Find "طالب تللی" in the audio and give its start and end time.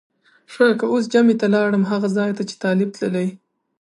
2.63-3.27